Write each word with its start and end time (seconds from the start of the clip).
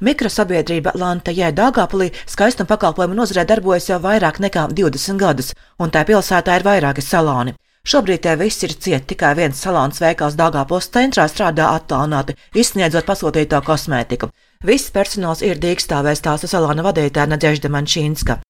Mikrosabiedrība 0.00 0.94
Lanta 0.96 1.32
Jē 1.32 1.50
Dāngāpulī 1.52 2.10
skaistuma 2.26 2.70
pakalpojumu 2.72 3.18
nozarē 3.18 3.44
darbojas 3.48 3.90
jau 3.90 3.98
vairāk 4.00 4.40
nekā 4.40 4.68
20 4.72 5.20
gadus, 5.20 5.52
un 5.78 5.92
tā 5.92 6.06
pilsētā 6.08 6.56
ir 6.56 6.64
vairāki 6.64 7.04
saloni. 7.04 7.54
Šobrīd 7.84 8.20
te 8.24 8.34
viss 8.36 8.64
ir 8.64 8.72
ciet, 8.76 9.06
tikai 9.08 9.34
viens 9.36 9.60
salons 9.60 10.00
veikals 10.00 10.36
Dāngāpils 10.40 10.90
centrā 10.92 11.24
strādā 11.28 11.70
attālināti, 11.76 12.36
izsniedzot 12.54 13.08
pasūtīto 13.08 13.60
kosmētiku. 13.64 14.28
Viss 14.64 14.92
personāls 14.92 15.40
ir 15.44 15.60
dīkstāvēs 15.60 16.20
tās 16.24 16.44
salona 16.48 16.84
vadītāja 16.84 17.28
Nadežda 17.32 17.72
Mančīnska. 17.72 18.40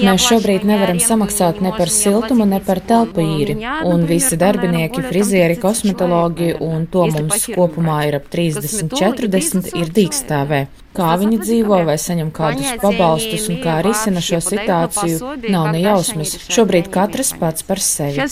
Mēs 0.00 0.24
šobrīd 0.24 0.64
nevaram 0.64 0.98
samaksāt 1.02 1.60
ne 1.64 1.70
par 1.76 1.90
siltumu, 1.92 2.46
ne 2.48 2.60
par 2.64 2.80
telpu 2.80 3.20
īri, 3.20 3.56
un 3.84 4.06
visi 4.08 4.38
darbinieki, 4.40 5.02
frizieri, 5.04 5.58
kosmetologi, 5.60 6.54
un 6.64 6.86
to 6.90 7.04
mums 7.12 7.44
kopumā 7.52 7.98
ir 8.08 8.16
ap 8.20 8.30
30, 8.32 8.94
40, 8.96 9.74
ir 9.76 9.92
dīkstāvē. 9.98 10.62
Kā 10.96 11.12
viņi 11.20 11.36
dzīvo 11.38 11.76
vai 11.86 11.94
saņem 12.02 12.32
kādus 12.34 12.72
pabalstus 12.82 13.46
un 13.52 13.60
kā 13.62 13.76
risina 13.86 14.22
šo 14.24 14.40
situāciju, 14.42 15.36
nav 15.52 15.68
ne 15.70 15.84
jausmas. 15.84 16.34
Šobrīd 16.50 16.90
katrs 16.90 17.30
pats 17.38 17.66
par 17.68 17.78
sevi. 17.84 18.26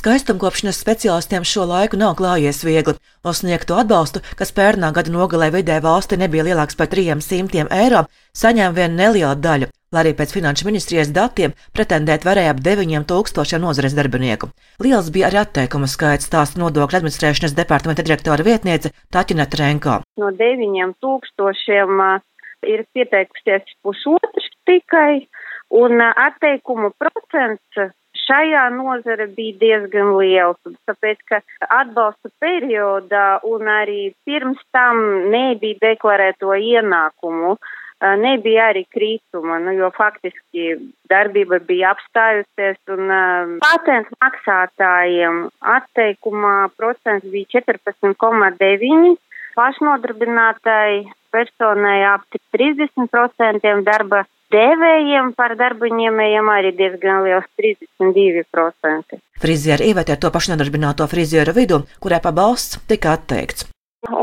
Skaistumkopšanas 0.00 0.82
speciālistiem 0.82 1.46
šo 1.46 1.68
laiku 1.70 2.00
nav 2.00 2.16
klājies 2.18 2.64
viegli. 2.66 2.98
O 3.22 3.36
sniegto 3.36 3.78
atbalstu, 3.78 4.24
kas 4.38 4.54
pērnā 4.56 4.90
gada 4.96 5.14
nogalē 5.14 5.52
vidē 5.54 5.78
valsti 5.84 6.18
nebija 6.18 6.50
lielāks 6.50 6.78
par 6.78 6.90
300 6.90 7.68
eiro, 7.84 8.06
saņēma 8.34 8.74
vien 8.74 8.98
neliela 8.98 9.36
daļa 9.38 9.70
lai 9.92 10.02
arī 10.04 10.14
pēc 10.18 10.34
finanšu 10.36 10.68
ministrijas 10.68 11.12
datiem 11.14 11.54
pretendēt 11.76 12.26
varēja 12.28 12.54
ap 12.54 12.62
9000 12.64 13.60
nozares 13.62 13.96
darbinieku. 13.98 14.50
Liels 14.84 15.10
bija 15.14 15.28
arī 15.30 15.42
atteikumu 15.42 15.88
skaits, 15.90 16.28
stāsta 16.28 16.60
nodokļu 16.62 17.00
administrēšanas 17.00 17.56
departamenta 17.56 18.04
direktora 18.06 18.46
vietniece 18.46 18.92
Taķina 19.14 19.48
Trenko. 19.50 20.00
No 20.20 20.30
9000 20.30 22.20
ir 22.68 22.84
pieteikusies 22.92 23.76
pusotrs 23.82 24.50
tikai, 24.68 25.28
un 25.70 26.02
atteikumu 26.02 26.92
procents 26.98 27.94
šajā 28.28 28.64
nozare 28.74 29.28
bija 29.32 29.56
diezgan 29.62 30.12
liels, 30.18 30.58
tāpēc, 30.88 31.20
ka 31.30 31.40
atbalsta 31.80 32.30
periodā 32.42 33.40
un 33.48 33.70
arī 33.72 34.12
pirms 34.28 34.60
tam 34.74 35.00
nebija 35.32 35.80
deklarēto 35.86 36.52
ienākumu 36.56 37.56
nebija 38.00 38.68
arī 38.72 38.84
krītuma, 38.94 39.58
nu, 39.62 39.74
jo 39.74 39.90
faktiski 39.96 40.76
darbība 41.10 41.58
bija 41.66 41.94
apstājusies 41.96 42.78
un 42.94 43.10
uh, 43.10 43.54
patentu 43.62 44.14
maksātājiem 44.22 45.46
atteikumā 45.76 46.56
procents 46.78 47.26
bija 47.26 47.58
14,9, 47.58 49.16
pašnodarbinātai 49.58 51.08
personai 51.34 52.00
apti 52.08 52.40
30% 52.54 53.82
darba 53.84 54.24
devējiem 54.54 55.32
par 55.36 55.56
darba 55.60 55.90
ņēmējiem 55.92 56.52
arī 56.52 56.72
diezgan 56.76 57.24
liels 57.26 57.48
32%. 57.60 59.18
Frizieri 59.42 59.90
ievērt 59.90 60.14
ar 60.14 60.22
to 60.22 60.30
pašnodarbināto 60.34 61.06
frizieru 61.10 61.54
vidu, 61.56 61.82
kurai 62.02 62.22
pabalsts 62.24 62.80
tika 62.88 63.12
atteikts. 63.18 63.68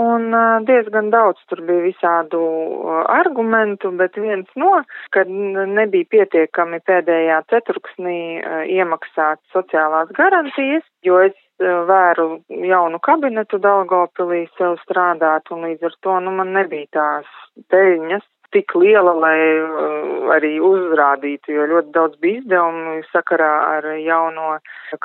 Un 0.06 0.28
diezgan 0.68 1.10
daudz 1.14 1.40
tur 1.50 1.62
bija 1.68 1.86
visādu 1.86 2.42
argumentu, 3.12 3.92
bet 4.00 4.18
viens 4.20 4.50
no, 4.60 4.72
ka 5.16 5.24
nebija 5.30 6.10
pietiekami 6.16 6.82
pēdējā 6.90 7.42
ceturksnī 7.54 8.20
iemaksāt 8.76 9.42
sociālās 9.56 10.12
garantijas, 10.20 10.86
jo 11.08 11.22
es 11.24 11.36
vēru 11.62 12.28
jaunu 12.50 13.00
kabinetu 13.00 13.60
Daugavpilī 13.64 14.46
sev 14.58 14.76
strādāt, 14.84 15.52
un 15.56 15.68
līdz 15.70 15.90
ar 15.90 16.00
to, 16.04 16.20
nu, 16.26 16.36
man 16.40 16.52
nebija 16.58 16.92
tās 17.00 17.30
peļņas 17.72 18.26
tik 18.56 18.76
liela, 18.80 19.14
lai 19.20 19.40
uh, 19.60 20.32
arī 20.36 20.56
uzrādītu, 20.64 21.52
jo 21.56 21.66
ļoti 21.72 21.92
daudz 21.96 22.20
bija 22.24 22.42
izdevumu 22.42 22.96
sakarā 23.12 23.52
ar 23.76 23.90
jauno 24.00 24.56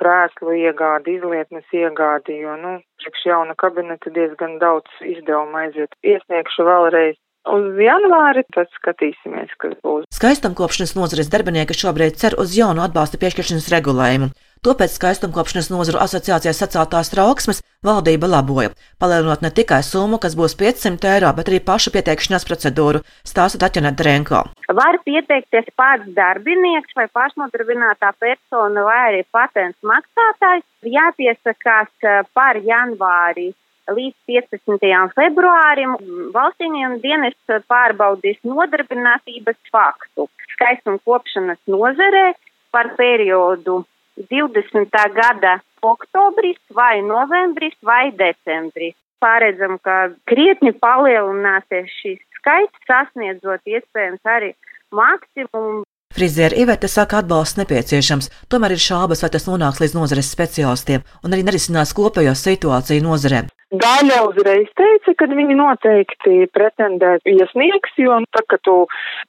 krēslu 0.00 0.54
iegādi, 0.60 1.18
izlietnes 1.18 1.74
iegādi, 1.74 2.38
jo, 2.44 2.54
nu, 2.62 2.76
priekš 3.02 3.26
jauna 3.32 3.56
kabineta 3.58 4.12
diezgan 4.14 4.58
daudz 4.62 5.02
izdevumu 5.02 5.64
aiziet. 5.64 5.96
Iesniegšu 6.06 6.68
vēlreiz 6.68 7.18
Uz 7.48 7.78
janvāri 7.80 8.42
tad 8.52 8.68
skatīsimies, 8.76 9.52
kas 9.62 9.72
būs. 9.80 10.04
Skaistumkopšanas 10.12 10.92
nozares 10.98 11.30
darbinieki 11.32 11.72
šobrīd 11.72 12.18
cer 12.20 12.36
uz 12.36 12.52
jaunu 12.52 12.84
atbalsta 12.84 13.16
piešķiršanas 13.22 13.70
regulējumu. 13.72 14.28
To 14.60 14.74
pēc 14.76 14.92
skaistumkopšanas 14.92 15.70
nozaru 15.72 16.02
asociācijas 16.04 16.58
saceltās 16.60 17.08
trauksmes 17.14 17.62
valdība 17.80 18.28
laboja, 18.28 18.74
palielinot 19.00 19.40
ne 19.40 19.48
tikai 19.56 19.78
summu, 19.80 20.18
kas 20.20 20.36
būs 20.36 20.52
500 20.60 21.08
eiro, 21.14 21.30
bet 21.38 21.48
arī 21.48 21.62
pašu 21.64 21.94
pieteikšanās 21.94 22.44
procedūru, 22.44 23.00
stāsta 23.24 23.62
Taķina 23.62 23.94
Drenko. 23.96 24.42
Var 24.80 25.00
pieteikties 25.08 25.72
pats 25.80 26.12
darbinieks 26.12 26.92
vai 26.98 27.08
pašnodarbinātā 27.08 28.12
persona 28.20 28.84
vai 28.84 29.00
arī 29.06 29.24
patents 29.32 29.80
maksātājs. 29.80 30.68
Jāpiesakās 30.84 31.88
eh, 32.04 32.20
par 32.36 32.60
janvāri 32.60 33.54
līdz 33.96 34.16
15. 34.30 34.90
februārim 35.16 35.96
valstīniem 36.34 36.98
dienests 37.02 37.64
pārbaudīs 37.70 38.38
nodarbinātības 38.46 39.58
faktu 39.72 40.28
skaistuma 40.54 41.00
kopšanas 41.04 41.60
nozarē 41.70 42.32
par 42.70 42.92
periodu 42.98 43.82
20. 44.30 44.90
gada 45.16 45.58
oktobris 45.82 46.58
vai 46.74 47.00
novembris 47.02 47.76
vai 47.82 48.10
decembris. 48.12 48.96
Pāredzam, 49.20 49.76
ka 49.84 50.10
krietni 50.28 50.72
palielināsies 50.72 51.92
šis 52.00 52.20
skaits, 52.40 52.84
sasniedzot 52.88 53.60
iespējams 53.68 54.24
arī 54.24 54.54
maksimumu 54.96 55.84
Friziera 56.10 56.56
Iveta 56.58 56.88
saka, 56.90 57.20
atbalsts 57.22 57.54
nepieciešams, 57.60 58.28
tomēr 58.50 58.74
ir 58.74 58.82
šaubas, 58.82 59.20
vai 59.22 59.30
tas 59.30 59.46
nonāks 59.46 59.78
līdz 59.78 59.94
nozares 59.94 60.32
speciālistiem 60.34 61.04
un 61.22 61.36
arī 61.36 61.44
nerisinās 61.46 61.94
kopējo 61.94 62.34
situāciju 62.34 63.04
nozarē. 63.04 63.44
Daļa 63.70 64.16
uzreiz 64.26 64.66
teica, 64.74 65.12
ka 65.14 65.26
viņi 65.30 65.54
noteikti 65.54 66.48
pretendē 66.50 67.12
iesniegs, 67.22 67.92
jo 68.02 68.16
nu, 68.18 68.26
tā, 68.34 68.42
ka 68.50 68.56
tu 68.66 68.72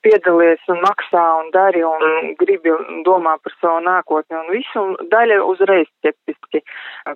piedalies 0.01 0.63
un 0.73 0.79
maksā 0.81 1.25
un 1.43 1.51
dari 1.53 1.83
un 1.85 2.33
gribi 2.39 2.73
domā 3.05 3.35
par 3.43 3.53
savu 3.59 3.83
nākotni 3.85 4.39
un 4.39 4.47
visu, 4.49 4.81
un 4.81 5.11
daļa 5.11 5.37
uzreiz 5.45 5.85
skeptiski 5.99 6.63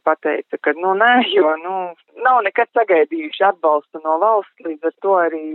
pateica, 0.06 0.60
ka 0.62 0.76
nu 0.78 0.94
nē, 1.00 1.10
jo 1.34 1.56
nu 1.64 1.76
nav 2.28 2.44
nekad 2.46 2.70
sagaidījuši 2.78 3.48
atbalstu 3.50 4.04
no 4.04 4.20
valsts, 4.22 4.62
līdz 4.68 4.86
ar 4.92 4.96
to 5.02 5.16
arī 5.24 5.46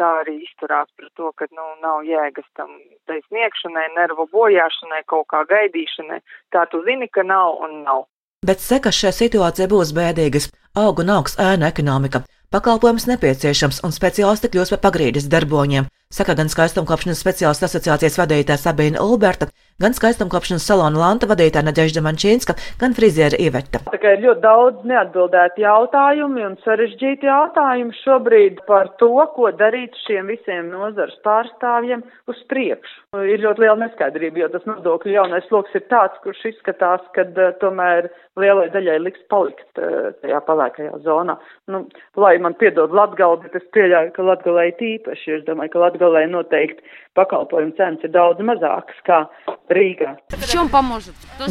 tā 0.00 0.08
arī 0.22 0.38
izturās 0.46 0.88
par 0.96 1.10
to, 1.20 1.34
ka 1.36 1.50
nu 1.52 1.66
nav 1.84 2.00
jēgas 2.08 2.48
tam 2.56 2.72
tai 3.04 3.20
sniegšanai, 3.26 3.90
nervu 3.98 4.24
bojāšanai, 4.32 5.02
kaut 5.04 5.28
kā 5.28 5.44
gaidīšanai. 5.52 6.22
Tā 6.56 6.64
tu 6.72 6.80
zini, 6.88 7.12
ka 7.12 7.28
nav 7.28 7.60
un 7.60 7.82
nav. 7.84 8.06
Bet 8.48 8.62
sekas 8.64 8.96
šajā 8.96 9.12
situācijā 9.12 9.66
būs 9.68 9.90
bēdīgas. 9.96 10.46
Aug 10.82 11.00
un 11.02 11.10
augs 11.12 11.34
ēna 11.46 11.68
ekonomika. 11.68 12.22
Pakalpojums 12.54 13.04
nepieciešams 13.10 13.82
un 13.84 13.92
speciālisti 13.92 14.48
kļūs 14.54 14.72
par 14.72 14.80
pagrīdes 14.86 15.26
darboņiem, 15.34 15.90
saka 16.08 16.34
gan 16.38 16.48
skaistumkopšanas 16.48 17.20
speciālistu 17.20 17.68
asociācijas 17.68 18.16
vadītāja 18.22 18.62
Sabīna 18.62 19.04
Ulberta, 19.04 19.50
gan 19.80 19.96
skaistumkopšanas 19.96 20.66
salona 20.68 21.00
Lanta 21.00 21.28
vadītāja 21.30 21.64
Nadežda 21.64 22.02
Mančīnska, 22.04 22.56
gan 22.80 22.94
friziera 22.96 23.38
Iveta. 23.40 23.80
Tā 23.88 24.00
kā 24.00 24.14
ir 24.16 24.24
ļoti 24.26 24.42
daudz 24.44 24.84
neatbildētu 24.90 25.64
jautājumi 25.64 26.44
un 26.44 26.56
sarežģīti 26.64 27.28
jautājumi 27.28 27.96
šobrīd 28.02 28.60
par 28.68 28.92
to, 29.00 29.12
ko 29.36 29.52
darīt 29.56 29.96
šiem 30.04 30.28
visiem 30.32 30.68
nozars 30.74 31.16
pārstāvjiem 31.24 32.04
uz 32.30 32.42
priekšu. 32.52 32.98
Ir 33.26 33.42
ļoti 33.42 33.64
liela 33.64 33.78
neskaidrība, 33.86 34.44
jo 34.44 34.50
tas 34.52 34.66
nodokļu 34.68 35.16
jaunais 35.16 35.46
sloks 35.48 35.74
ir 35.74 35.86
tāds, 35.90 36.18
kurš 36.24 36.44
izskatās, 36.52 37.02
ka 37.16 37.24
uh, 37.26 37.50
tomēr 37.62 38.10
lielai 38.38 38.68
daļai 38.74 38.98
liks 39.02 39.24
palikt 39.32 39.80
uh, 39.80 40.12
tajā 40.22 40.38
palēkajā 40.46 41.00
zonā. 41.06 41.34
Nu, 41.72 41.86
lai 42.20 42.36
man 42.42 42.54
piedod 42.60 42.94
Latgali, 42.94 43.40
bet 43.46 43.56
es 43.58 43.66
pieļauju, 43.74 44.12
ka 44.14 44.28
Latgalē 44.28 44.68
ir 44.70 44.78
tīpaši. 44.78 45.38
Es 45.40 45.46
domāju, 45.48 45.74
ka 45.74 45.82
Latgalē 45.86 46.26
noteikti 46.30 46.86
pakalpojumu 47.18 47.74
cenas 47.78 48.06
ir 48.06 48.14
daudz 48.14 48.42
mazākas 48.46 49.02
kā 49.08 49.24
Rīgā. 49.70 50.16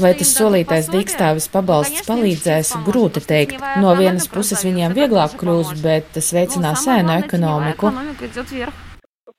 Vai 0.04 0.12
tas 0.20 0.34
solītais 0.36 0.90
dīkstāvis 0.92 1.48
pabalsts 1.54 2.06
palīdzēs, 2.10 2.74
grūti 2.88 3.24
teikt. 3.32 3.64
No 3.84 3.96
vienas 4.00 4.28
puses 4.32 4.66
viņiem 4.68 4.98
vieglāk 4.98 5.38
kļūs, 5.40 5.74
bet 5.84 6.12
tas 6.18 6.34
veicinās 6.36 6.86
ēnu 6.98 7.16
ekonomiku. 7.24 7.94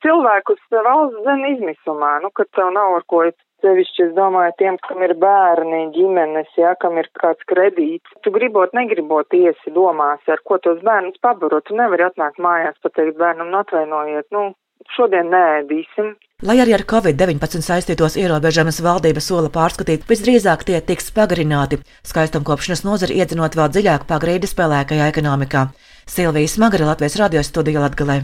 Cilvēkus 0.00 0.60
valsts 0.72 1.24
zem 1.26 1.46
izmisumā, 1.54 2.16
nu, 2.24 2.30
kad 2.32 2.48
tev 2.56 2.72
nav 2.72 2.96
ar 2.96 3.04
ko 3.10 3.26
Sevišķi 3.60 4.04
es 4.06 4.12
domāju 4.16 4.54
tiem, 4.56 4.76
kam 4.86 5.02
ir 5.04 5.12
bērni, 5.20 5.80
ģimenes, 5.92 6.48
ja, 6.56 6.72
kam 6.80 6.96
ir 7.00 7.10
kāds 7.20 7.44
kredīts. 7.50 8.14
Tu 8.24 8.32
gribot, 8.32 8.72
negribot 8.76 9.36
iesi 9.36 9.72
domās, 9.76 10.22
ar 10.32 10.40
ko 10.48 10.56
tos 10.64 10.80
bērnus 10.86 11.20
pabarot. 11.20 11.66
Tu 11.68 11.76
nevari 11.76 12.06
atnākt 12.06 12.40
mājās 12.40 12.80
pateikt 12.84 13.18
bērnam, 13.20 13.50
nu 13.52 13.60
atvainojiet, 13.60 14.30
nu, 14.32 14.46
šodien 14.96 15.30
nēdīsim. 15.32 16.14
Lai 16.48 16.56
arī 16.62 16.72
ar 16.72 16.86
covid-19 16.88 17.60
saistītos 17.66 18.16
ierobežojumus 18.16 18.80
valdība 18.86 19.20
sola 19.20 19.52
pārskatīt, 19.52 20.06
visdrīzāk 20.08 20.64
tie 20.64 20.80
tiks 20.80 21.12
pagarināti, 21.12 21.82
skaistumkopšanas 22.08 22.86
nozari 22.88 23.20
iedzinot 23.20 23.60
vēl 23.60 23.68
dziļāk 23.76 24.08
pagrīdi 24.08 24.48
spēlēkajā 24.48 25.12
ekonomikā. 25.12 25.68
Silvijas 26.08 26.56
Magara 26.58 26.94
Latvijas 26.94 27.20
radio 27.20 27.44
studija 27.44 27.84
Latgalē. 27.84 28.22